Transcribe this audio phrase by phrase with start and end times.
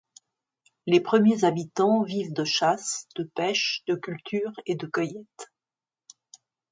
[0.87, 5.51] Les premiers habitants vivent de chasse, de pêche, de culture et de cueillette.